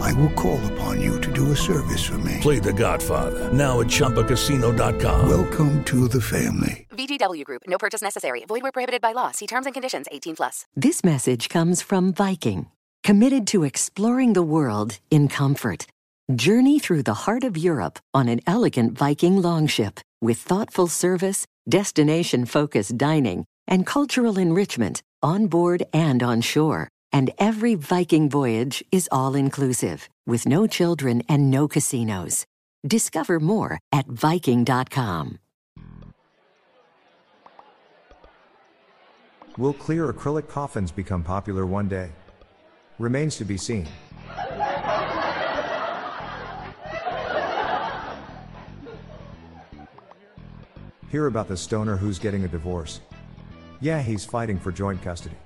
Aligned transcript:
I 0.00 0.12
will 0.14 0.30
call 0.30 0.60
upon 0.72 1.00
you 1.00 1.20
to 1.20 1.32
do 1.32 1.52
a 1.52 1.56
service 1.56 2.04
for 2.04 2.18
me. 2.18 2.38
Play 2.40 2.58
The 2.58 2.72
Godfather 2.72 3.52
now 3.52 3.80
at 3.80 3.86
ChumbaCasino.com. 3.86 5.28
Welcome 5.28 5.84
to 5.84 6.08
the 6.08 6.20
family. 6.20 6.86
VGW 6.90 7.44
Group. 7.44 7.62
No 7.66 7.78
purchase 7.78 8.02
necessary. 8.02 8.44
Void 8.46 8.62
where 8.62 8.72
prohibited 8.72 9.00
by 9.00 9.12
law. 9.12 9.30
See 9.30 9.46
terms 9.46 9.66
and 9.66 9.74
conditions. 9.74 10.06
18 10.10 10.36
plus. 10.36 10.66
This 10.74 11.04
message 11.04 11.48
comes 11.48 11.82
from 11.82 12.12
Viking, 12.12 12.66
committed 13.04 13.46
to 13.48 13.64
exploring 13.64 14.32
the 14.32 14.42
world 14.42 14.98
in 15.10 15.28
comfort. 15.28 15.86
Journey 16.34 16.78
through 16.78 17.04
the 17.04 17.14
heart 17.24 17.44
of 17.44 17.56
Europe 17.56 17.98
on 18.12 18.28
an 18.28 18.40
elegant 18.46 18.98
Viking 18.98 19.40
longship 19.40 20.00
with 20.20 20.38
thoughtful 20.38 20.86
service, 20.88 21.46
destination-focused 21.68 22.98
dining, 22.98 23.44
and 23.66 23.86
cultural 23.86 24.38
enrichment 24.38 25.02
on 25.22 25.46
board 25.46 25.82
and 25.92 26.22
on 26.22 26.40
shore. 26.40 26.88
And 27.12 27.30
every 27.38 27.74
Viking 27.74 28.28
voyage 28.28 28.84
is 28.90 29.08
all 29.10 29.34
inclusive, 29.34 30.08
with 30.26 30.46
no 30.46 30.66
children 30.66 31.22
and 31.28 31.50
no 31.50 31.68
casinos. 31.68 32.46
Discover 32.86 33.40
more 33.40 33.78
at 33.92 34.06
Viking.com. 34.06 35.38
Will 39.56 39.72
clear 39.72 40.12
acrylic 40.12 40.48
coffins 40.48 40.92
become 40.92 41.24
popular 41.24 41.66
one 41.66 41.88
day? 41.88 42.10
Remains 43.00 43.36
to 43.36 43.44
be 43.44 43.56
seen. 43.56 43.88
Hear 51.10 51.26
about 51.26 51.48
the 51.48 51.56
stoner 51.56 51.96
who's 51.96 52.18
getting 52.18 52.44
a 52.44 52.48
divorce. 52.48 53.00
Yeah, 53.80 54.02
he's 54.02 54.24
fighting 54.24 54.58
for 54.58 54.70
joint 54.70 55.02
custody. 55.02 55.36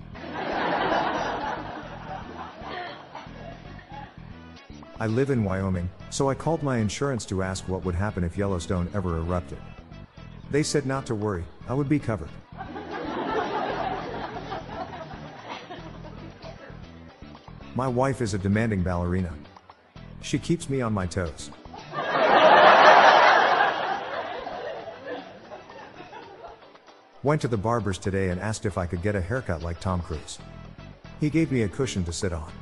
I 5.02 5.08
live 5.08 5.30
in 5.30 5.42
Wyoming, 5.42 5.90
so 6.10 6.30
I 6.30 6.34
called 6.34 6.62
my 6.62 6.78
insurance 6.78 7.26
to 7.26 7.42
ask 7.42 7.66
what 7.66 7.84
would 7.84 7.96
happen 7.96 8.22
if 8.22 8.38
Yellowstone 8.38 8.88
ever 8.94 9.16
erupted. 9.16 9.58
They 10.52 10.62
said 10.62 10.86
not 10.86 11.06
to 11.06 11.16
worry, 11.16 11.42
I 11.68 11.74
would 11.74 11.88
be 11.88 11.98
covered. 11.98 12.28
My 17.74 17.88
wife 17.88 18.20
is 18.20 18.34
a 18.34 18.38
demanding 18.38 18.84
ballerina. 18.84 19.34
She 20.20 20.38
keeps 20.38 20.70
me 20.70 20.80
on 20.82 20.92
my 20.92 21.06
toes. 21.06 21.50
Went 27.24 27.40
to 27.40 27.48
the 27.48 27.58
barber's 27.60 27.98
today 27.98 28.28
and 28.28 28.40
asked 28.40 28.64
if 28.66 28.78
I 28.78 28.86
could 28.86 29.02
get 29.02 29.16
a 29.16 29.20
haircut 29.20 29.64
like 29.64 29.80
Tom 29.80 30.00
Cruise. 30.00 30.38
He 31.18 31.28
gave 31.28 31.50
me 31.50 31.62
a 31.62 31.68
cushion 31.68 32.04
to 32.04 32.12
sit 32.12 32.32
on. 32.32 32.52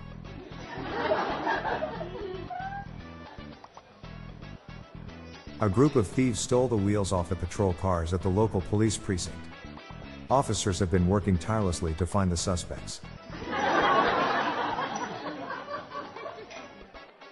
A 5.62 5.68
group 5.68 5.94
of 5.94 6.06
thieves 6.06 6.40
stole 6.40 6.68
the 6.68 6.76
wheels 6.76 7.12
off 7.12 7.28
the 7.28 7.36
patrol 7.36 7.74
cars 7.74 8.14
at 8.14 8.22
the 8.22 8.30
local 8.30 8.62
police 8.62 8.96
precinct. 8.96 9.36
Officers 10.30 10.78
have 10.78 10.90
been 10.90 11.06
working 11.06 11.36
tirelessly 11.36 11.92
to 11.94 12.06
find 12.06 12.32
the 12.32 12.36
suspects. 12.36 13.02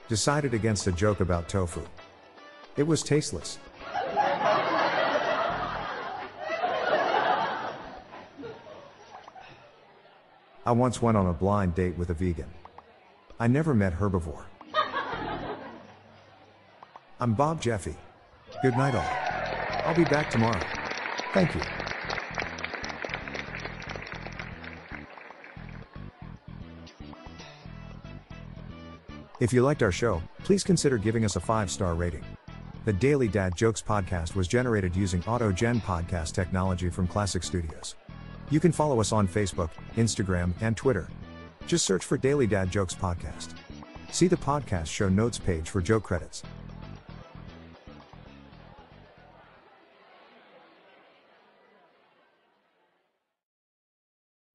Decided 0.09 0.53
against 0.53 0.87
a 0.87 0.93
joke 0.93 1.21
about 1.21 1.49
tofu. 1.49 1.81
It 2.77 2.83
was 2.83 3.03
tasteless. 3.03 3.59
I 10.67 10.73
once 10.73 11.01
went 11.01 11.17
on 11.17 11.29
a 11.29 11.33
blind 11.33 11.75
date 11.75 11.97
with 11.97 12.11
a 12.11 12.15
vegan. 12.15 12.51
I 13.41 13.47
never 13.47 13.73
met 13.73 13.99
herbivore. 13.99 14.45
I'm 17.21 17.33
Bob 17.33 17.63
Jeffy. 17.63 17.97
Good 18.63 18.77
night, 18.77 18.95
all. 18.95 19.85
I'll 19.87 19.95
be 19.95 20.05
back 20.05 20.31
tomorrow. 20.31 20.61
Thank 21.33 21.55
you. 21.55 21.61
If 29.41 29.53
you 29.53 29.63
liked 29.63 29.85
our 29.85 29.93
show, 29.93 30.21
please 30.43 30.65
consider 30.65 30.99
giving 30.99 31.25
us 31.25 31.37
a 31.37 31.41
five 31.41 31.71
star 31.71 31.95
rating. 31.95 32.25
The 32.85 32.93
Daily 32.93 33.29
Dad 33.29 33.55
Jokes 33.55 33.83
podcast 33.83 34.35
was 34.35 34.49
generated 34.49 34.97
using 34.97 35.23
AutoGen 35.23 35.81
podcast 35.83 36.33
technology 36.33 36.89
from 36.89 37.07
Classic 37.07 37.43
Studios. 37.45 37.95
You 38.51 38.61
can 38.61 38.73
follow 38.73 39.01
us 39.01 39.13
on 39.13 39.29
Facebook, 39.29 39.71
Instagram, 39.97 40.55
and 40.61 40.77
Twitter. 40.77 41.09
Just 41.67 41.85
search 41.85 42.05
for 42.05 42.17
Daily 42.17 42.47
Dad 42.47 42.71
Jokes 42.71 42.95
Podcast. 42.95 43.51
See 44.11 44.27
the 44.27 44.39
podcast 44.39 44.87
show 44.87 45.09
notes 45.09 45.39
page 45.39 45.69
for 45.69 45.83
joke 45.83 46.03
credits. 46.03 46.43